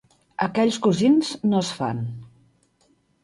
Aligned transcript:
Aquells 0.45 0.77
cosins 0.85 1.29
no 1.51 1.59
es 1.65 1.69
fan. 1.81 2.01